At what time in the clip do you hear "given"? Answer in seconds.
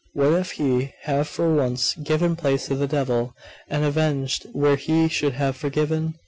1.93-2.35